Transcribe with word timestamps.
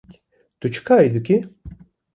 Tu 0.59 0.67
çi 0.73 0.81
karî 0.87 1.09
dikî? 1.15 1.37